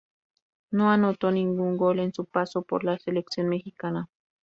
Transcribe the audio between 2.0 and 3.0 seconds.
su paso por la